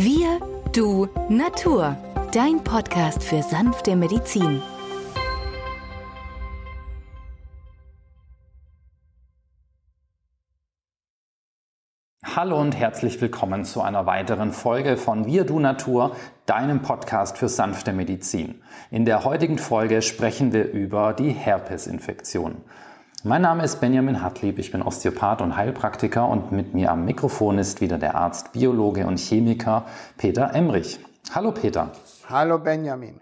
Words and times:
Wir, 0.00 0.38
du, 0.72 1.08
Natur. 1.28 1.96
Dein 2.32 2.62
Podcast 2.62 3.20
für 3.20 3.42
sanfte 3.42 3.96
Medizin. 3.96 4.62
Hallo 12.24 12.60
und 12.60 12.76
herzlich 12.76 13.20
willkommen 13.20 13.64
zu 13.64 13.82
einer 13.82 14.06
weiteren 14.06 14.52
Folge 14.52 14.96
von 14.96 15.26
Wir 15.26 15.42
du 15.44 15.58
Natur, 15.58 16.14
deinem 16.46 16.80
Podcast 16.80 17.36
für 17.36 17.48
sanfte 17.48 17.92
Medizin. 17.92 18.62
In 18.92 19.04
der 19.04 19.24
heutigen 19.24 19.58
Folge 19.58 20.02
sprechen 20.02 20.52
wir 20.52 20.70
über 20.70 21.12
die 21.12 21.32
Herpesinfektion. 21.32 22.58
Mein 23.24 23.42
Name 23.42 23.64
ist 23.64 23.80
Benjamin 23.80 24.22
Hartlieb, 24.22 24.60
ich 24.60 24.70
bin 24.70 24.80
Osteopath 24.80 25.42
und 25.42 25.56
Heilpraktiker 25.56 26.28
und 26.28 26.52
mit 26.52 26.72
mir 26.72 26.92
am 26.92 27.04
Mikrofon 27.04 27.58
ist 27.58 27.80
wieder 27.80 27.98
der 27.98 28.14
Arzt, 28.14 28.52
Biologe 28.52 29.08
und 29.08 29.18
Chemiker 29.18 29.86
Peter 30.16 30.54
Emrich. 30.54 31.00
Hallo 31.34 31.50
Peter. 31.50 31.90
Hallo 32.28 32.60
Benjamin. 32.60 33.20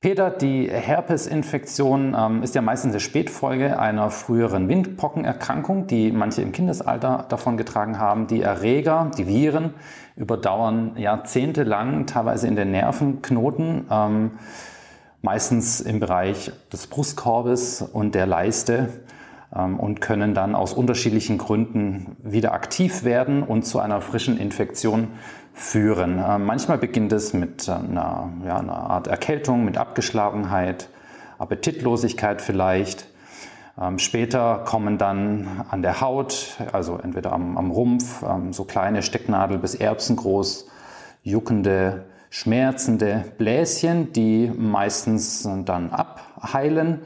Peter, 0.00 0.30
die 0.30 0.68
Herpesinfektion 0.70 2.16
ähm, 2.16 2.42
ist 2.44 2.54
ja 2.54 2.62
meistens 2.62 2.92
eine 2.92 3.00
Spätfolge 3.00 3.76
einer 3.76 4.10
früheren 4.10 4.68
Windpockenerkrankung, 4.68 5.88
die 5.88 6.12
manche 6.12 6.42
im 6.42 6.52
Kindesalter 6.52 7.26
davon 7.28 7.56
getragen 7.56 7.98
haben. 7.98 8.28
Die 8.28 8.40
Erreger, 8.40 9.10
die 9.18 9.26
Viren, 9.26 9.74
überdauern 10.14 10.96
jahrzehntelang, 10.96 12.06
teilweise 12.06 12.46
in 12.46 12.54
den 12.54 12.70
Nervenknoten, 12.70 13.86
ähm, 13.90 14.38
meistens 15.22 15.80
im 15.80 16.00
Bereich 16.00 16.52
des 16.72 16.88
Brustkorbes 16.88 17.80
und 17.80 18.14
der 18.14 18.26
Leiste 18.26 18.88
ähm, 19.56 19.78
und 19.80 20.00
können 20.00 20.34
dann 20.34 20.54
aus 20.54 20.72
unterschiedlichen 20.72 21.38
Gründen 21.38 22.16
wieder 22.22 22.52
aktiv 22.52 23.04
werden 23.04 23.42
und 23.42 23.62
zu 23.62 23.78
einer 23.78 24.00
frischen 24.00 24.36
Infektion 24.36 25.08
führen. 25.54 26.18
Äh, 26.18 26.38
manchmal 26.38 26.78
beginnt 26.78 27.12
es 27.12 27.32
mit 27.32 27.68
einer, 27.68 28.30
ja, 28.44 28.58
einer 28.58 28.76
Art 28.76 29.06
Erkältung, 29.06 29.64
mit 29.64 29.78
Abgeschlagenheit, 29.78 30.88
Appetitlosigkeit 31.38 32.42
vielleicht. 32.42 33.06
Ähm, 33.80 33.98
später 33.98 34.64
kommen 34.66 34.98
dann 34.98 35.64
an 35.70 35.82
der 35.82 36.00
Haut, 36.00 36.58
also 36.72 36.98
entweder 36.98 37.32
am, 37.32 37.56
am 37.56 37.70
Rumpf, 37.70 38.22
ähm, 38.22 38.52
so 38.52 38.64
kleine 38.64 39.02
Stecknadel 39.02 39.58
bis 39.58 39.74
Erbsengroß, 39.74 40.66
juckende, 41.22 42.04
schmerzende 42.32 43.26
Bläschen, 43.36 44.10
die 44.14 44.50
meistens 44.56 45.46
dann 45.66 45.90
abheilen. 45.90 47.00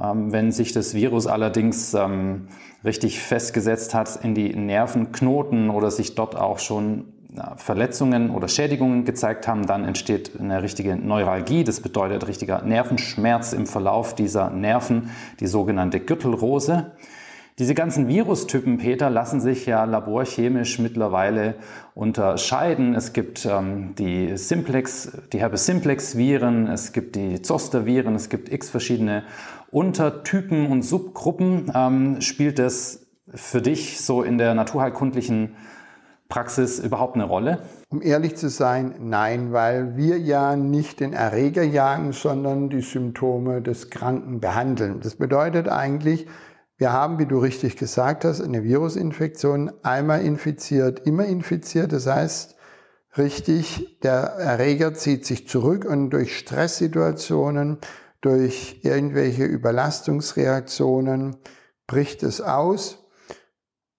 Ähm, 0.00 0.32
wenn 0.32 0.52
sich 0.52 0.72
das 0.72 0.94
Virus 0.94 1.26
allerdings 1.26 1.92
ähm, 1.92 2.46
richtig 2.84 3.18
festgesetzt 3.18 3.94
hat 3.94 4.20
in 4.22 4.36
die 4.36 4.54
Nervenknoten 4.54 5.70
oder 5.70 5.90
sich 5.90 6.14
dort 6.14 6.36
auch 6.36 6.60
schon 6.60 7.06
Verletzungen 7.56 8.30
oder 8.30 8.48
Schädigungen 8.48 9.04
gezeigt 9.04 9.46
haben, 9.46 9.66
dann 9.66 9.84
entsteht 9.84 10.38
eine 10.38 10.62
richtige 10.62 10.96
Neuralgie. 10.96 11.64
Das 11.64 11.80
bedeutet 11.80 12.26
richtiger 12.26 12.62
Nervenschmerz 12.62 13.52
im 13.52 13.66
Verlauf 13.66 14.14
dieser 14.14 14.50
Nerven, 14.50 15.10
die 15.38 15.46
sogenannte 15.46 16.00
Gürtelrose. 16.00 16.92
Diese 17.60 17.74
ganzen 17.74 18.08
Virustypen, 18.08 18.78
Peter, 18.78 19.10
lassen 19.10 19.42
sich 19.42 19.66
ja 19.66 19.84
laborchemisch 19.84 20.78
mittlerweile 20.78 21.56
unterscheiden. 21.94 22.94
Es 22.94 23.12
gibt 23.12 23.44
ähm, 23.44 23.94
die 23.98 24.38
Simplex, 24.38 25.12
die 25.34 25.40
Herpes 25.40 25.66
Simplex 25.66 26.16
Viren, 26.16 26.68
es 26.68 26.92
gibt 26.92 27.16
die 27.16 27.42
Zoster 27.42 27.84
Viren, 27.84 28.14
es 28.14 28.30
gibt 28.30 28.50
x 28.50 28.70
verschiedene 28.70 29.24
Untertypen 29.70 30.68
und 30.68 30.80
Subgruppen. 30.80 31.70
Ähm, 31.74 32.22
spielt 32.22 32.58
das 32.58 33.04
für 33.34 33.60
dich 33.60 34.00
so 34.00 34.22
in 34.22 34.38
der 34.38 34.54
naturheilkundlichen 34.54 35.54
Praxis 36.30 36.78
überhaupt 36.78 37.16
eine 37.16 37.24
Rolle? 37.24 37.58
Um 37.90 38.00
ehrlich 38.00 38.36
zu 38.36 38.48
sein, 38.48 38.94
nein, 39.00 39.52
weil 39.52 39.98
wir 39.98 40.18
ja 40.18 40.56
nicht 40.56 41.00
den 41.00 41.12
Erreger 41.12 41.64
jagen, 41.64 42.12
sondern 42.12 42.70
die 42.70 42.80
Symptome 42.80 43.60
des 43.60 43.90
Kranken 43.90 44.40
behandeln. 44.40 45.00
Das 45.02 45.16
bedeutet 45.16 45.68
eigentlich, 45.68 46.26
wir 46.80 46.92
haben, 46.92 47.18
wie 47.18 47.26
du 47.26 47.38
richtig 47.38 47.76
gesagt 47.76 48.24
hast, 48.24 48.40
eine 48.40 48.64
Virusinfektion, 48.64 49.70
einmal 49.82 50.22
infiziert, 50.22 51.06
immer 51.06 51.26
infiziert. 51.26 51.92
Das 51.92 52.06
heißt, 52.06 52.56
richtig, 53.16 54.00
der 54.02 54.34
Erreger 54.38 54.94
zieht 54.94 55.26
sich 55.26 55.46
zurück 55.46 55.84
und 55.84 56.10
durch 56.10 56.38
Stresssituationen, 56.38 57.78
durch 58.22 58.80
irgendwelche 58.82 59.44
Überlastungsreaktionen 59.44 61.36
bricht 61.86 62.22
es 62.22 62.40
aus 62.40 63.00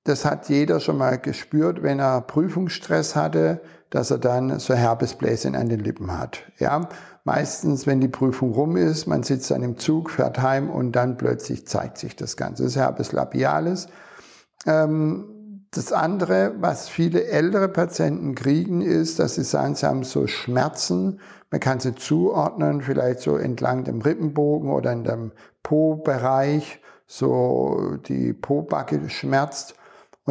das 0.04 0.26
hat 0.26 0.50
jeder 0.50 0.80
schon 0.80 0.98
mal 0.98 1.20
gespürt, 1.20 1.84
wenn 1.84 2.00
er 2.00 2.22
Prüfungsstress 2.22 3.16
hatte, 3.16 3.62
dass 3.92 4.10
er 4.10 4.18
dann 4.18 4.58
so 4.60 4.74
Herpesbläschen 4.74 5.56
an 5.56 5.70
den 5.70 5.82
Lippen 5.82 6.18
hat. 6.18 6.44
Ja, 6.58 6.90
meistens, 7.26 7.86
wenn 7.86 8.02
die 8.02 8.08
Prüfung 8.08 8.54
rum 8.54 8.78
ist, 8.78 9.06
man 9.06 9.22
sitzt 9.22 9.52
dann 9.52 9.62
im 9.62 9.78
Zug, 9.78 10.10
fährt 10.10 10.42
heim 10.42 10.70
und 10.70 10.94
dann 10.94 11.18
plötzlich 11.18 11.68
zeigt 11.68 11.98
sich 11.98 12.16
das 12.16 12.38
Ganze. 12.38 12.64
Das 12.64 12.72
ist 12.72 12.78
Herpes 12.78 13.12
labialis. 13.12 13.88
Ähm, 14.66 15.68
das 15.72 15.92
andere, 15.92 16.54
was 16.60 16.90
viele 16.90 17.26
ältere 17.26 17.68
Patienten 17.68 18.34
kriegen, 18.34 18.82
ist, 18.82 19.20
dass 19.20 19.36
sie 19.36 19.44
sagen, 19.44 19.76
sie 19.76 19.86
haben 19.86 20.04
so 20.04 20.26
Schmerzen. 20.26 21.20
Man 21.50 21.60
kann 21.60 21.82
sie 21.82 21.94
zuordnen, 21.94 22.82
vielleicht 22.82 23.20
so 23.20 23.36
entlang 23.36 23.84
dem 23.84 24.02
Rippenbogen 24.02 24.72
oder 24.72 24.94
in 24.94 25.04
dem 25.04 25.32
Po-Bereich, 25.64 26.82
so 27.08 27.98
die 28.08 28.32
Po-Backe 28.32 29.10
schmerzt 29.10 29.76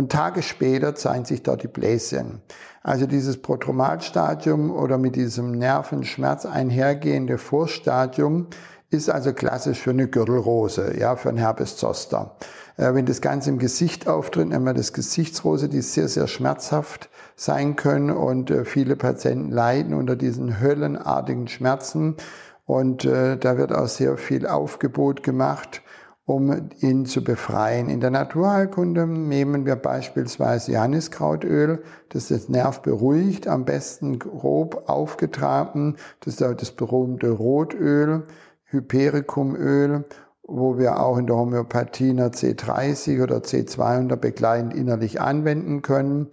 und 0.00 0.10
Tage 0.10 0.42
später 0.42 0.94
zeigen 0.94 1.26
sich 1.26 1.42
dort 1.42 1.62
die 1.62 1.68
Bläschen. 1.68 2.40
Also 2.82 3.04
dieses 3.04 3.42
Protromalstadium 3.42 4.70
oder 4.70 4.96
mit 4.96 5.14
diesem 5.14 5.52
Nervenschmerz 5.52 6.46
einhergehende 6.46 7.36
Vorstadium 7.36 8.46
ist 8.88 9.10
also 9.10 9.34
klassisch 9.34 9.78
für 9.78 9.90
eine 9.90 10.08
Gürtelrose, 10.08 10.98
ja, 10.98 11.16
für 11.16 11.28
ein 11.28 11.36
Herpes 11.36 11.76
zoster. 11.76 12.34
Äh, 12.78 12.94
wenn 12.94 13.04
das 13.04 13.20
Ganze 13.20 13.50
im 13.50 13.58
Gesicht 13.58 14.08
auftritt, 14.08 14.48
nennen 14.48 14.64
wir 14.64 14.72
das 14.72 14.94
Gesichtsrose, 14.94 15.68
die 15.68 15.82
sehr, 15.82 16.08
sehr 16.08 16.28
schmerzhaft 16.28 17.10
sein 17.36 17.76
können 17.76 18.10
und 18.10 18.50
äh, 18.50 18.64
viele 18.64 18.96
Patienten 18.96 19.50
leiden 19.50 19.92
unter 19.92 20.16
diesen 20.16 20.60
höllenartigen 20.60 21.46
Schmerzen 21.46 22.16
und 22.64 23.04
äh, 23.04 23.36
da 23.36 23.58
wird 23.58 23.70
auch 23.74 23.88
sehr 23.88 24.16
viel 24.16 24.46
Aufgebot 24.46 25.22
gemacht 25.22 25.82
um 26.30 26.70
ihn 26.78 27.06
zu 27.06 27.24
befreien. 27.24 27.88
In 27.88 27.98
der 27.98 28.10
Naturheilkunde 28.10 29.04
nehmen 29.04 29.66
wir 29.66 29.74
beispielsweise 29.74 30.72
Johanniskrautöl, 30.72 31.82
das 32.08 32.28
das 32.28 32.48
Nerv 32.48 32.82
beruhigt, 32.82 33.48
am 33.48 33.64
besten 33.64 34.20
grob 34.20 34.88
aufgetragen. 34.88 35.96
Das 36.20 36.34
ist 36.34 36.40
das 36.40 36.70
berühmte 36.70 37.30
Rotöl, 37.30 38.22
Hypericumöl, 38.66 40.04
wo 40.44 40.78
wir 40.78 41.00
auch 41.00 41.18
in 41.18 41.26
der 41.26 41.34
Homöopathie 41.34 42.10
einer 42.10 42.30
C30 42.30 43.24
oder 43.24 43.38
C200 43.38 44.14
begleitend 44.14 44.72
innerlich 44.72 45.20
anwenden 45.20 45.82
können. 45.82 46.28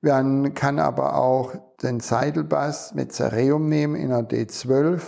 Man 0.00 0.54
kann 0.54 0.78
aber 0.78 1.16
auch 1.16 1.54
den 1.82 1.98
Seidelbass 1.98 2.94
mit 2.94 3.12
Cereum 3.12 3.68
nehmen 3.68 3.96
in 3.96 4.12
einer 4.12 4.28
D12 4.28 5.00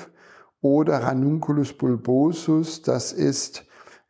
oder 0.61 1.05
Ranunculus 1.05 1.73
bulbosus, 1.75 2.83
das 2.83 3.13
ist 3.13 3.67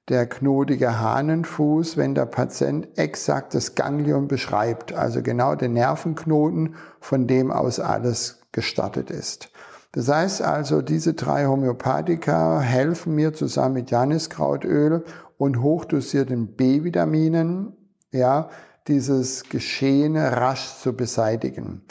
der 0.09 0.27
knotige 0.27 1.01
Hahnenfuß, 1.01 1.97
wenn 1.97 2.15
der 2.15 2.27
Patient 2.27 2.89
exakt 2.97 3.55
das 3.55 3.75
Ganglion 3.75 4.29
beschreibt, 4.29 4.93
also 4.93 5.23
genau 5.23 5.55
den 5.55 5.75
Nervenknoten, 5.75 6.75
von 7.01 7.27
dem 7.27 7.51
aus 7.51 7.79
alles 7.79 8.41
gestartet 8.51 9.11
ist. 9.11 9.51
Das 9.93 10.09
heißt 10.09 10.43
also, 10.43 10.81
diese 10.81 11.15
drei 11.15 11.47
Homöopathika 11.47 12.61
helfen 12.61 13.15
mir 13.15 13.35
zusammen 13.35 13.75
mit 13.75 13.91
Janiskrautöl 13.91 15.05
und 15.37 15.61
hochdosierten 15.61 16.57
B-Vitaminen, 16.57 17.77
ja, 18.11 18.49
dieses 18.89 19.45
Geschehene 19.49 20.37
rasch 20.37 20.77
zu 20.81 20.97
beseitigen. 20.97 21.83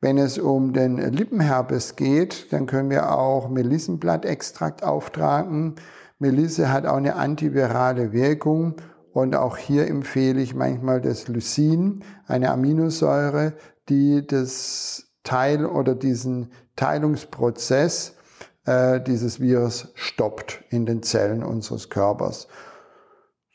Wenn 0.00 0.18
es 0.18 0.38
um 0.38 0.72
den 0.72 0.98
Lippenherpes 0.98 1.96
geht, 1.96 2.52
dann 2.52 2.66
können 2.66 2.90
wir 2.90 3.12
auch 3.12 3.48
Melissenblattextrakt 3.48 4.84
auftragen. 4.84 5.76
Melisse 6.18 6.72
hat 6.72 6.86
auch 6.86 6.96
eine 6.96 7.16
antivirale 7.16 8.12
Wirkung 8.12 8.76
und 9.12 9.36
auch 9.36 9.56
hier 9.56 9.86
empfehle 9.88 10.40
ich 10.40 10.54
manchmal 10.54 11.00
das 11.00 11.28
Lysin, 11.28 12.04
eine 12.26 12.50
Aminosäure, 12.50 13.54
die 13.88 14.26
das 14.26 15.06
Teil 15.24 15.66
oder 15.66 15.94
diesen 15.94 16.52
Teilungsprozess 16.76 18.16
äh, 18.64 19.00
dieses 19.00 19.40
Virus 19.40 19.92
stoppt 19.94 20.64
in 20.70 20.86
den 20.86 21.02
Zellen 21.02 21.42
unseres 21.42 21.88
Körpers. 21.88 22.48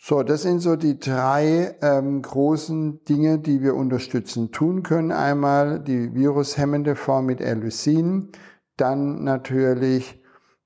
So, 0.04 0.24
das 0.24 0.42
sind 0.42 0.62
so 0.62 0.76
die 0.76 0.98
drei 0.98 1.76
ähm, 1.82 2.24
großen 2.24 3.04
Dinge, 3.06 3.38
die 3.38 3.62
wir 3.62 3.76
unterstützen 3.76 4.52
tun 4.52 4.82
können. 4.82 5.12
Einmal 5.12 5.80
die 5.80 6.16
virushemmende 6.16 6.96
Form 6.96 7.28
mit 7.28 7.40
Elysin, 7.40 8.32
dann 8.78 9.24
natürlich 9.24 10.21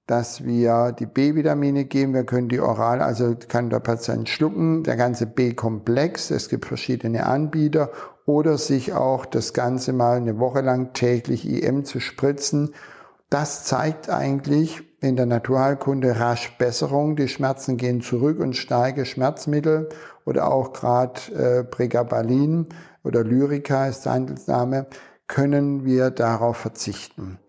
dass 0.07 0.43
wir 0.43 0.91
die 0.91 1.05
B-Vitamine 1.05 1.85
geben. 1.85 2.13
Wir 2.13 2.25
können 2.25 2.49
die 2.49 2.59
oral, 2.59 3.01
also 3.01 3.35
kann 3.47 3.69
der 3.69 3.79
Patient 3.79 4.29
schlucken, 4.29 4.83
der 4.83 4.95
ganze 4.95 5.25
B-Komplex. 5.25 6.31
Es 6.31 6.49
gibt 6.49 6.65
verschiedene 6.65 7.25
Anbieter 7.25 7.91
oder 8.25 8.57
sich 8.57 8.93
auch 8.93 9.25
das 9.25 9.53
Ganze 9.53 9.93
mal 9.93 10.17
eine 10.17 10.39
Woche 10.39 10.61
lang 10.61 10.93
täglich 10.93 11.47
IM 11.47 11.85
zu 11.85 11.99
spritzen. 11.99 12.73
Das 13.29 13.65
zeigt 13.65 14.09
eigentlich 14.09 14.83
in 15.01 15.15
der 15.15 15.25
Naturheilkunde 15.25 16.19
rasch 16.19 16.55
Besserung. 16.57 17.15
Die 17.15 17.27
Schmerzen 17.27 17.77
gehen 17.77 18.01
zurück 18.01 18.39
und 18.39 18.55
steige 18.55 19.05
Schmerzmittel 19.05 19.89
oder 20.25 20.51
auch 20.51 20.73
gerade 20.73 21.19
äh, 21.33 21.63
Pregabalin 21.63 22.67
oder 23.03 23.23
Lyrica 23.23 23.87
ist 23.87 24.05
der 24.05 24.13
Handelsname, 24.13 24.87
können 25.27 25.85
wir 25.85 26.11
darauf 26.11 26.57
verzichten. 26.57 27.39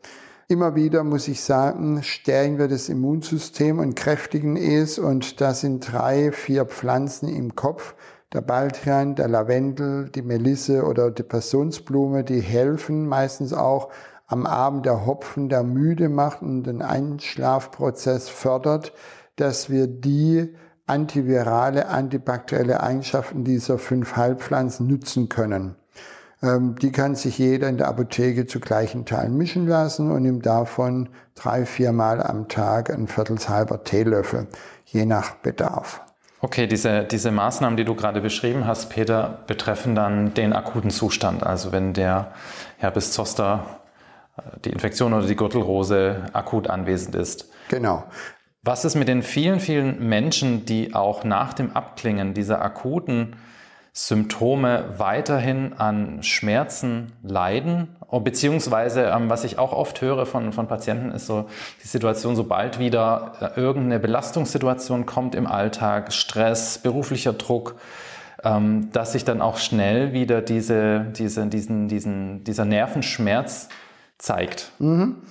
Immer 0.49 0.77
wieder 0.77 1.03
muss 1.03 1.27
ich 1.27 1.43
sagen, 1.43 2.05
stärken 2.05 2.59
wir 2.59 2.69
das 2.69 2.89
Immunsystem 2.89 3.81
und 3.81 3.97
kräftigen 3.97 4.57
es. 4.57 4.97
Und 4.97 5.41
da 5.41 5.53
sind 5.55 5.93
drei, 5.93 6.31
vier 6.31 6.67
Pflanzen 6.67 7.29
im 7.29 7.57
Kopf. 7.57 7.97
Der 8.33 8.43
Baldrian, 8.43 9.17
der 9.17 9.27
Lavendel, 9.27 10.09
die 10.09 10.23
Melisse 10.23 10.85
oder 10.85 11.11
die 11.11 11.25
Passionsblume, 11.25 12.23
die 12.23 12.41
helfen 12.41 13.09
meistens 13.09 13.53
auch 13.53 13.91
am 14.29 14.47
Abend 14.47 14.87
der 14.87 15.05
Hopfen, 15.05 15.49
der 15.49 15.65
müde 15.65 16.09
macht 16.09 16.43
und 16.43 16.63
den 16.63 16.81
Einschlafprozess 16.81 18.29
fördert, 18.29 18.93
dass 19.35 19.69
wir 19.69 19.89
die 19.89 20.55
antivirale, 20.87 21.89
antibakterielle 21.89 22.81
Eigenschaften 22.81 23.43
dieser 23.43 23.79
fünf 23.79 24.15
Heilpflanzen 24.15 24.87
nutzen 24.87 25.29
können. 25.29 25.75
Ähm, 26.47 26.77
die 26.81 26.93
kann 26.93 27.15
sich 27.15 27.39
jeder 27.39 27.69
in 27.69 27.77
der 27.77 27.89
Apotheke 27.89 28.47
zu 28.47 28.61
gleichen 28.61 29.05
Teilen 29.05 29.37
mischen 29.37 29.67
lassen 29.67 30.11
und 30.11 30.25
ihm 30.25 30.43
davon 30.43 31.09
drei, 31.35 31.67
viermal 31.67 32.23
am 32.23 32.49
Tag 32.49 32.91
ein 32.91 33.09
viertelshalber 33.09 33.85
Teelöffel, 33.85 34.47
je 34.85 35.05
nach 35.05 35.35
Bedarf. 35.37 36.01
Okay, 36.41 36.67
diese, 36.67 37.05
diese 37.05 37.31
Maßnahmen, 37.31 37.77
die 37.77 37.85
du 37.85 37.95
gerade 37.95 38.21
beschrieben 38.21 38.67
hast, 38.67 38.91
Peter, 38.91 39.41
betreffen 39.47 39.95
dann 39.95 40.35
den 40.35 40.53
akuten 40.53 40.91
Zustand. 40.91 41.43
Also 41.45 41.73
wenn 41.73 41.93
der 41.93 42.33
Herpes 42.77 43.13
zoster, 43.13 43.81
äh, 44.37 44.43
die 44.65 44.71
Infektion 44.71 45.13
oder 45.13 45.27
die 45.27 45.37
Gürtelrose 45.37 46.27
akut 46.33 46.69
anwesend 46.69 47.15
ist. 47.15 47.51
Genau. 47.69 48.05
Was 48.63 48.85
ist 48.85 48.97
mit 48.97 49.09
den 49.09 49.23
vielen, 49.23 49.61
vielen 49.61 50.09
Menschen, 50.09 50.65
die 50.65 50.95
auch 50.95 51.25
nach 51.25 51.53
dem 51.53 51.75
Abklingen 51.75 52.35
dieser 52.35 52.61
akuten 52.61 53.37
Symptome 53.99 54.93
weiterhin 54.99 55.73
an 55.73 56.23
Schmerzen 56.23 57.13
leiden. 57.23 57.97
Beziehungsweise, 58.11 59.05
ähm, 59.05 59.31
was 59.31 59.43
ich 59.43 59.59
auch 59.59 59.73
oft 59.73 60.03
höre 60.03 60.27
von, 60.27 60.53
von 60.53 60.69
Patienten, 60.69 61.13
ist 61.13 61.27
so 61.27 61.49
die 61.83 61.89
Situation, 61.89 62.37
sobald 62.37 62.79
wieder 62.79 63.33
äh, 63.41 63.59
irgendeine 63.59 63.99
Belastungssituation 63.99 65.07
kommt 65.07 65.35
im 65.35 65.47
Alltag, 65.47 66.13
Stress, 66.13 66.77
beruflicher 66.77 67.33
Druck, 67.33 67.77
ähm, 68.45 68.91
dass 68.93 69.13
sich 69.13 69.25
dann 69.25 69.41
auch 69.41 69.57
schnell 69.57 70.13
wieder 70.13 70.43
diese, 70.43 71.07
diese, 71.17 71.47
diesen, 71.47 71.89
diesen, 71.89 72.45
dieser 72.45 72.67
Nervenschmerz 72.67 73.71
zeigt. 74.19 74.73
Mhm. 74.79 75.23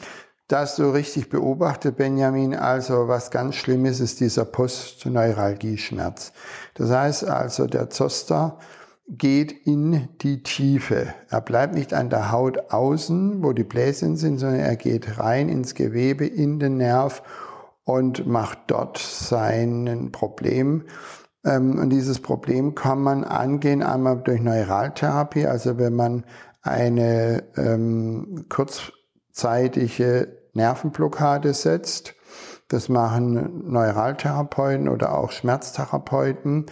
Das 0.48 0.76
so 0.76 0.92
richtig 0.92 1.30
beobachtet, 1.30 1.98
Benjamin. 1.98 2.54
Also 2.54 3.08
was 3.08 3.32
ganz 3.32 3.56
schlimm 3.56 3.86
ist, 3.86 4.00
ist 4.00 4.20
dieser 4.20 4.46
Postneuralgie-Schmerz. 4.46 6.34
Das 6.76 6.92
heißt 6.92 7.24
also, 7.26 7.66
der 7.66 7.90
Zoster 7.90 8.60
geht 9.08 9.52
in 9.52 10.08
die 10.22 10.44
Tiefe. 10.44 11.14
Er 11.30 11.42
bleibt 11.42 11.74
nicht 11.74 11.94
an 11.94 12.10
der 12.10 12.32
Haut 12.32 12.72
außen, 12.72 13.44
wo 13.44 13.54
die 13.54 13.64
Bläschen 13.64 14.18
sind, 14.18 14.38
sondern 14.38 14.60
er 14.60 14.76
geht 14.76 15.20
rein 15.20 15.50
ins 15.50 15.74
Gewebe, 15.74 16.28
in 16.28 16.60
den 16.60 16.78
Nerv 16.78 17.24
und 17.84 18.28
macht 18.28 18.60
dort 18.68 19.00
sein 19.00 20.10
Problem. 20.12 20.84
Ähm, 21.44 21.80
und 21.80 21.90
dieses 21.90 22.20
Problem 22.20 22.76
kann 22.76 23.00
man 23.00 23.24
angehen 23.24 23.84
einmal 23.84 24.18
durch 24.18 24.42
Neuraltherapie, 24.42 25.46
also 25.46 25.78
wenn 25.78 25.96
man 25.96 26.24
eine 26.62 27.44
ähm, 27.58 28.46
kurzzeitige 29.36 30.30
Nervenblockade 30.54 31.54
setzt. 31.54 32.16
Das 32.70 32.88
machen 32.88 33.70
Neuraltherapeuten 33.70 34.88
oder 34.88 35.18
auch 35.18 35.32
Schmerztherapeuten. 35.32 36.68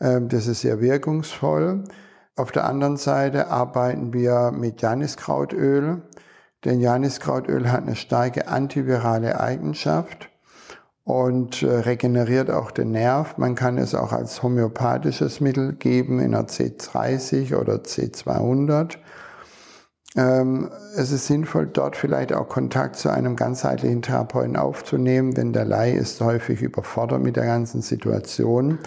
Ähm, 0.00 0.28
das 0.28 0.48
ist 0.48 0.62
sehr 0.62 0.80
wirkungsvoll. 0.80 1.84
Auf 2.34 2.50
der 2.50 2.64
anderen 2.64 2.96
Seite 2.96 3.48
arbeiten 3.48 4.12
wir 4.12 4.50
mit 4.52 4.82
Janiskrautöl, 4.82 6.02
denn 6.64 6.80
Janiskrautöl 6.80 7.70
hat 7.70 7.82
eine 7.82 7.96
starke 7.96 8.48
antivirale 8.48 9.40
Eigenschaft 9.40 10.28
und 11.04 11.62
äh, 11.62 11.70
regeneriert 11.70 12.50
auch 12.50 12.72
den 12.72 12.90
Nerv. 12.90 13.38
Man 13.38 13.54
kann 13.54 13.78
es 13.78 13.94
auch 13.94 14.12
als 14.12 14.42
homöopathisches 14.42 15.40
Mittel 15.40 15.72
geben 15.74 16.18
in 16.18 16.34
einer 16.34 16.48
C30 16.48 17.56
oder 17.56 17.76
C200. 17.76 18.96
Ähm, 20.18 20.68
es 20.96 21.12
ist 21.12 21.28
sinnvoll, 21.28 21.68
dort 21.68 21.96
vielleicht 21.96 22.32
auch 22.32 22.48
Kontakt 22.48 22.96
zu 22.96 23.08
einem 23.08 23.36
ganzheitlichen 23.36 24.02
Therapeuten 24.02 24.56
aufzunehmen, 24.56 25.32
denn 25.32 25.52
der 25.52 25.64
Laie 25.64 25.94
ist 25.94 26.20
häufig 26.20 26.60
überfordert 26.60 27.22
mit 27.22 27.36
der 27.36 27.46
ganzen 27.46 27.82
Situation. 27.82 28.80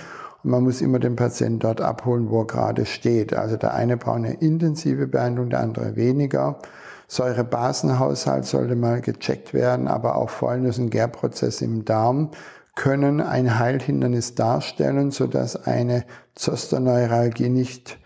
Und 0.44 0.51
man 0.51 0.62
muss 0.63 0.81
immer 0.81 1.00
den 1.00 1.16
Patienten 1.16 1.60
dort 1.60 1.80
abholen, 1.80 2.30
wo 2.30 2.42
er 2.42 2.48
gerade 2.48 2.86
steht. 2.86 3.33
Also 3.33 3.56
der 3.56 3.74
eine 3.74 3.95
braucht 3.95 4.18
eine 4.18 4.33
intensive 4.33 5.07
Behandlung, 5.07 5.50
der 5.50 5.62
andere 5.62 5.95
weniger. 5.95 6.60
Säurebasenhaushalt 7.07 8.44
sollte 8.44 8.75
mal 8.75 9.00
gecheckt 9.00 9.54
werden, 9.54 9.88
aber 9.88 10.18
auch 10.18 10.30
Fäulnis- 10.30 10.80
und 10.80 10.89
Gärprozesse 10.89 11.63
im 11.63 11.86
Darm 11.86 12.31
können 12.75 13.22
ein 13.22 13.57
Heilhindernis 13.57 14.36
darstellen, 14.36 15.12
sodass 15.12 15.66
eine 15.66 16.04
Zosterneuralgie 16.36 17.48
nicht 17.48 18.00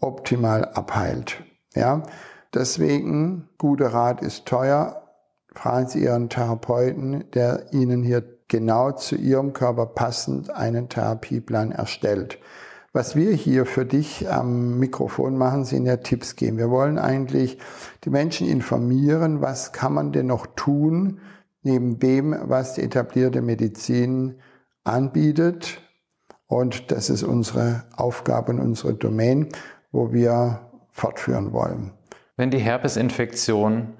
optimal 0.00 0.64
abheilt. 0.64 1.44
Ja, 1.76 2.02
Deswegen, 2.54 3.48
guter 3.58 3.88
Rat 3.88 4.22
ist 4.22 4.46
teuer. 4.46 5.02
Fragen 5.52 5.88
Sie 5.88 6.04
Ihren 6.04 6.28
Therapeuten, 6.28 7.24
der 7.32 7.72
Ihnen 7.72 8.04
hier 8.04 8.22
genau 8.46 8.92
zu 8.92 9.16
Ihrem 9.16 9.52
Körper 9.52 9.86
passend 9.86 10.50
einen 10.50 10.88
Therapieplan 10.88 11.72
erstellt. 11.72 12.38
Was 12.92 13.16
wir 13.16 13.32
hier 13.32 13.66
für 13.66 13.84
dich 13.84 14.30
am 14.30 14.78
Mikrofon 14.78 15.36
machen, 15.36 15.64
sind 15.64 15.84
ja 15.84 15.96
Tipps 15.96 16.36
geben. 16.36 16.58
Wir 16.58 16.70
wollen 16.70 16.96
eigentlich 16.96 17.58
die 18.04 18.10
Menschen 18.10 18.48
informieren, 18.48 19.40
was 19.40 19.72
kann 19.72 19.92
man 19.92 20.12
denn 20.12 20.26
noch 20.26 20.46
tun, 20.54 21.18
neben 21.64 21.98
dem, 21.98 22.36
was 22.42 22.74
die 22.74 22.82
etablierte 22.82 23.42
Medizin 23.42 24.36
anbietet. 24.84 25.80
Und 26.46 26.92
das 26.92 27.10
ist 27.10 27.24
unsere 27.24 27.82
Aufgabe 27.96 28.52
und 28.52 28.60
unsere 28.60 28.94
Domain, 28.94 29.48
wo 29.90 30.12
wir 30.12 30.60
fortführen 30.92 31.52
wollen. 31.52 31.90
Wenn 32.36 32.50
die 32.50 32.58
Herpesinfektion 32.58 33.94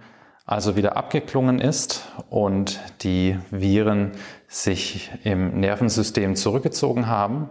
also 0.44 0.74
wieder 0.74 0.96
abgeklungen 0.96 1.60
ist 1.60 2.08
und 2.30 2.80
die 3.02 3.38
Viren 3.52 4.10
sich 4.48 5.12
im 5.22 5.60
Nervensystem 5.60 6.34
zurückgezogen 6.34 7.06
haben, 7.06 7.48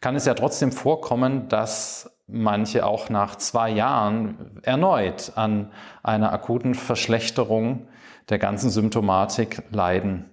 kann 0.00 0.14
es 0.14 0.24
ja 0.24 0.34
trotzdem 0.34 0.70
vorkommen, 0.70 1.48
dass 1.48 2.16
manche 2.28 2.86
auch 2.86 3.10
nach 3.10 3.34
zwei 3.36 3.70
Jahren 3.70 4.60
erneut 4.62 5.32
an 5.34 5.72
einer 6.04 6.32
akuten 6.32 6.74
Verschlechterung 6.74 7.88
der 8.28 8.38
ganzen 8.38 8.70
Symptomatik 8.70 9.64
leiden. 9.70 10.26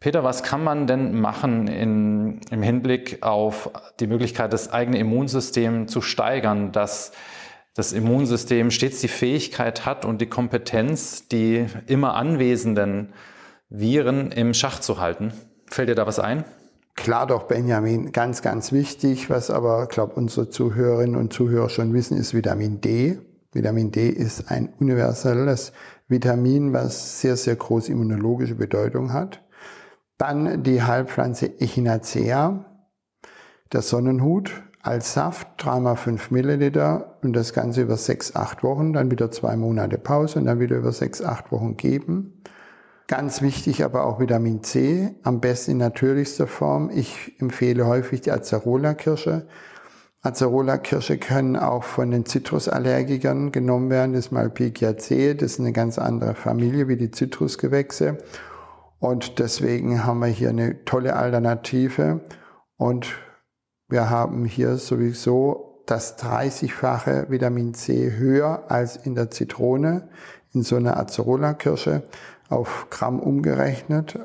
Peter, 0.00 0.24
was 0.24 0.42
kann 0.42 0.64
man 0.64 0.86
denn 0.86 1.20
machen 1.20 1.68
in, 1.68 2.40
im 2.50 2.62
Hinblick 2.62 3.22
auf 3.22 3.70
die 4.00 4.06
Möglichkeit, 4.06 4.54
das 4.54 4.72
eigene 4.72 4.98
Immunsystem 4.98 5.88
zu 5.88 6.00
steigern, 6.00 6.72
dass 6.72 7.12
das 7.74 7.92
Immunsystem 7.92 8.70
stets 8.70 9.00
die 9.00 9.08
Fähigkeit 9.08 9.86
hat 9.86 10.04
und 10.04 10.20
die 10.20 10.26
Kompetenz, 10.26 11.28
die 11.28 11.66
immer 11.86 12.14
anwesenden 12.14 13.12
Viren 13.68 14.30
im 14.30 14.52
Schach 14.52 14.80
zu 14.80 15.00
halten. 15.00 15.32
Fällt 15.66 15.88
dir 15.88 15.94
da 15.94 16.06
was 16.06 16.18
ein? 16.18 16.44
Klar 16.94 17.26
doch, 17.26 17.44
Benjamin, 17.44 18.12
ganz, 18.12 18.42
ganz 18.42 18.72
wichtig. 18.72 19.30
Was 19.30 19.50
aber, 19.50 19.86
glaube 19.86 20.14
unsere 20.14 20.50
Zuhörerinnen 20.50 21.16
und 21.16 21.32
Zuhörer 21.32 21.70
schon 21.70 21.94
wissen, 21.94 22.18
ist 22.18 22.34
Vitamin 22.34 22.82
D. 22.82 23.18
Vitamin 23.52 23.90
D 23.90 24.08
ist 24.08 24.50
ein 24.50 24.68
universelles 24.78 25.72
Vitamin, 26.08 26.74
was 26.74 27.20
sehr, 27.20 27.36
sehr 27.36 27.56
große 27.56 27.92
immunologische 27.92 28.54
Bedeutung 28.54 29.12
hat. 29.14 29.42
Dann 30.18 30.62
die 30.62 30.82
Heilpflanze 30.82 31.58
Echinacea, 31.58 32.66
der 33.72 33.82
Sonnenhut, 33.82 34.52
als 34.82 35.12
Saft, 35.12 35.46
dreimal 35.58 35.96
fünf 35.96 36.32
Milliliter 36.32 37.18
und 37.22 37.34
das 37.34 37.52
Ganze 37.52 37.82
über 37.82 37.96
sechs, 37.96 38.34
acht 38.34 38.64
Wochen, 38.64 38.92
dann 38.92 39.10
wieder 39.10 39.30
zwei 39.30 39.56
Monate 39.56 39.96
Pause 39.96 40.40
und 40.40 40.46
dann 40.46 40.58
wieder 40.58 40.76
über 40.76 40.92
sechs, 40.92 41.22
acht 41.22 41.52
Wochen 41.52 41.76
geben. 41.76 42.42
Ganz 43.06 43.42
wichtig 43.42 43.84
aber 43.84 44.06
auch 44.06 44.18
Vitamin 44.18 44.62
C, 44.64 45.14
am 45.22 45.40
besten 45.40 45.72
in 45.72 45.78
natürlichster 45.78 46.48
Form. 46.48 46.90
Ich 46.90 47.34
empfehle 47.40 47.86
häufig 47.86 48.22
die 48.22 48.32
Acerola-Kirsche. 48.32 49.46
Acerola-Kirsche 50.22 51.18
können 51.18 51.56
auch 51.56 51.84
von 51.84 52.10
den 52.10 52.26
Zitrusallergikern 52.26 53.52
genommen 53.52 53.90
werden. 53.90 54.14
Das 54.14 54.30
C, 54.98 55.34
das 55.34 55.52
ist 55.52 55.60
eine 55.60 55.72
ganz 55.72 55.98
andere 55.98 56.34
Familie 56.34 56.88
wie 56.88 56.96
die 56.96 57.10
Zitrusgewächse. 57.10 58.18
Und 58.98 59.38
deswegen 59.38 60.04
haben 60.04 60.20
wir 60.20 60.28
hier 60.28 60.50
eine 60.50 60.84
tolle 60.84 61.16
Alternative 61.16 62.20
und 62.76 63.08
wir 63.92 64.08
haben 64.08 64.46
hier 64.46 64.78
sowieso 64.78 65.82
das 65.86 66.18
30-fache 66.18 67.30
Vitamin 67.30 67.74
C 67.74 68.12
höher 68.16 68.64
als 68.68 68.96
in 68.96 69.14
der 69.14 69.30
Zitrone, 69.30 70.08
in 70.54 70.62
so 70.62 70.76
einer 70.76 70.96
Acerola-Kirsche 70.96 72.02
auf 72.48 72.86
Gramm 72.90 73.20
umgerechnet. 73.20 74.18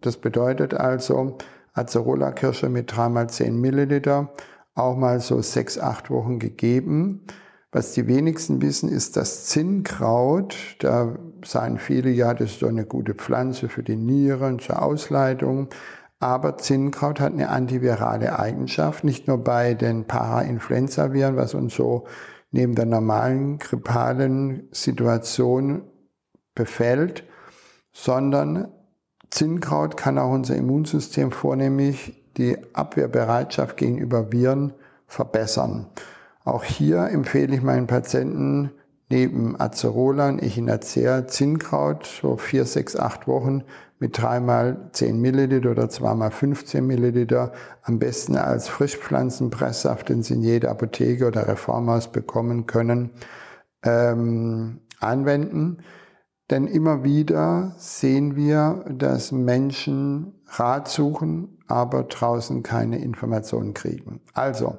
Das 0.00 0.16
bedeutet 0.16 0.74
also, 0.74 1.38
Acerola-Kirsche 1.74 2.68
mit 2.68 2.96
3 2.96 3.08
mal 3.10 3.28
10 3.28 3.60
Milliliter, 3.60 4.32
auch 4.74 4.96
mal 4.96 5.20
so 5.20 5.40
6, 5.40 5.78
8 5.78 6.10
Wochen 6.10 6.38
gegeben. 6.38 7.22
Was 7.70 7.92
die 7.92 8.06
wenigsten 8.08 8.60
wissen, 8.60 8.90
ist 8.90 9.16
das 9.16 9.46
Zinnkraut. 9.46 10.56
Da 10.80 11.16
sagen 11.44 11.78
viele, 11.78 12.10
ja, 12.10 12.34
das 12.34 12.50
ist 12.50 12.60
so 12.60 12.66
eine 12.66 12.84
gute 12.84 13.14
Pflanze 13.14 13.68
für 13.68 13.82
die 13.82 13.96
Nieren, 13.96 14.58
zur 14.58 14.82
Ausleitung. 14.82 15.68
Aber 16.22 16.56
Zinnkraut 16.56 17.18
hat 17.18 17.32
eine 17.32 17.48
antivirale 17.48 18.38
Eigenschaft, 18.38 19.02
nicht 19.02 19.26
nur 19.26 19.38
bei 19.38 19.74
den 19.74 20.06
Parainfluenza-Viren, 20.06 21.36
was 21.36 21.52
uns 21.52 21.74
so 21.74 22.04
neben 22.52 22.76
der 22.76 22.86
normalen 22.86 23.58
grippalen 23.58 24.68
Situation 24.70 25.82
befällt, 26.54 27.24
sondern 27.92 28.68
Zinnkraut 29.30 29.96
kann 29.96 30.16
auch 30.16 30.30
unser 30.30 30.54
Immunsystem 30.54 31.32
vornehmlich 31.32 32.22
die 32.36 32.56
Abwehrbereitschaft 32.72 33.76
gegenüber 33.76 34.30
Viren 34.30 34.74
verbessern. 35.08 35.88
Auch 36.44 36.62
hier 36.62 37.08
empfehle 37.08 37.56
ich 37.56 37.62
meinen 37.62 37.88
Patienten 37.88 38.70
neben 39.12 39.60
Acerola 39.60 40.30
und 40.30 40.42
Echinacea 40.42 41.26
Zinnkraut 41.26 42.06
so 42.06 42.38
vier, 42.38 42.64
sechs, 42.64 42.96
acht 42.96 43.28
Wochen 43.28 43.64
mit 43.98 44.16
dreimal 44.16 44.88
10 44.92 45.20
Milliliter 45.20 45.70
oder 45.70 45.90
zweimal 45.90 46.30
15 46.30 46.84
Milliliter, 46.84 47.52
am 47.82 47.98
besten 47.98 48.36
als 48.36 48.68
Frischpflanzenpresssaft, 48.68 50.08
den 50.08 50.22
Sie 50.22 50.32
in 50.34 50.42
jeder 50.42 50.70
Apotheke 50.70 51.26
oder 51.26 51.46
Reformhaus 51.46 52.10
bekommen 52.10 52.66
können, 52.66 53.10
ähm, 53.84 54.80
anwenden. 54.98 55.82
Denn 56.50 56.66
immer 56.66 57.04
wieder 57.04 57.74
sehen 57.76 58.34
wir, 58.34 58.86
dass 58.88 59.30
Menschen 59.30 60.40
Rat 60.46 60.88
suchen, 60.88 61.58
aber 61.68 62.04
draußen 62.04 62.62
keine 62.62 62.98
Informationen 62.98 63.74
kriegen. 63.74 64.22
Also, 64.32 64.78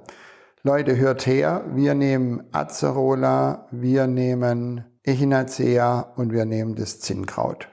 Leute, 0.65 0.95
hört 0.95 1.27
her, 1.27 1.65
wir 1.73 1.93
nehmen 1.93 2.45
Acerola, 2.53 3.67
wir 3.71 4.07
nehmen 4.07 4.85
Echinacea 5.03 6.13
und 6.15 6.31
wir 6.31 6.45
nehmen 6.45 6.75
das 6.75 7.01
Zinnkraut. 7.01 7.67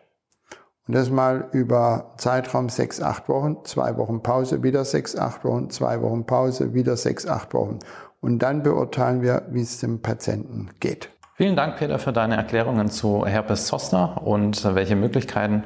Und 0.88 0.96
das 0.96 1.08
mal 1.08 1.48
über 1.52 2.14
Zeitraum 2.16 2.68
6, 2.68 3.00
8 3.00 3.28
Wochen, 3.28 3.58
zwei 3.62 3.96
Wochen 3.96 4.24
Pause, 4.24 4.64
wieder 4.64 4.84
6, 4.84 5.14
8 5.14 5.44
Wochen, 5.44 5.70
zwei 5.70 6.02
Wochen 6.02 6.26
Pause, 6.26 6.74
wieder 6.74 6.96
6, 6.96 7.28
8 7.28 7.54
Wochen. 7.54 7.78
Und 8.20 8.40
dann 8.40 8.64
beurteilen 8.64 9.22
wir, 9.22 9.46
wie 9.50 9.62
es 9.62 9.78
dem 9.78 10.02
Patienten 10.02 10.70
geht. 10.80 11.10
Vielen 11.36 11.54
Dank, 11.54 11.76
Peter, 11.76 12.00
für 12.00 12.12
deine 12.12 12.34
Erklärungen 12.34 12.88
zu 12.88 13.24
Herpes 13.24 13.66
Zoster 13.66 14.20
und 14.26 14.64
welche 14.74 14.96
Möglichkeiten 14.96 15.62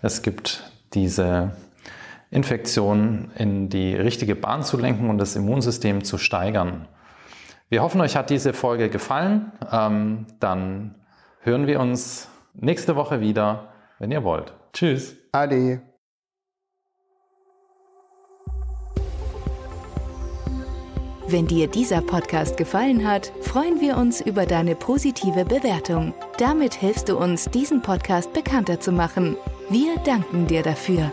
es 0.00 0.22
gibt, 0.22 0.70
diese 0.94 1.50
Infektion 2.30 3.30
in 3.36 3.68
die 3.68 3.94
richtige 3.94 4.34
Bahn 4.34 4.62
zu 4.62 4.76
lenken 4.76 5.08
und 5.08 5.18
das 5.18 5.36
Immunsystem 5.36 6.04
zu 6.04 6.18
steigern. 6.18 6.88
Wir 7.68 7.82
hoffen, 7.82 8.00
euch 8.00 8.16
hat 8.16 8.30
diese 8.30 8.52
Folge 8.52 8.88
gefallen. 8.88 9.52
Ähm, 9.70 10.26
dann 10.40 10.94
hören 11.40 11.66
wir 11.66 11.80
uns 11.80 12.28
nächste 12.54 12.96
Woche 12.96 13.20
wieder, 13.20 13.72
wenn 13.98 14.10
ihr 14.10 14.24
wollt. 14.24 14.54
Tschüss. 14.72 15.16
Ade. 15.32 15.82
Wenn 21.30 21.46
dir 21.46 21.66
dieser 21.68 22.00
Podcast 22.00 22.56
gefallen 22.56 23.06
hat, 23.06 23.30
freuen 23.42 23.82
wir 23.82 23.98
uns 23.98 24.22
über 24.22 24.46
deine 24.46 24.74
positive 24.74 25.44
Bewertung. 25.44 26.14
Damit 26.38 26.72
hilfst 26.72 27.10
du 27.10 27.18
uns, 27.18 27.50
diesen 27.50 27.82
Podcast 27.82 28.32
bekannter 28.32 28.80
zu 28.80 28.92
machen. 28.92 29.36
Wir 29.68 29.96
danken 30.04 30.46
dir 30.46 30.62
dafür. 30.62 31.12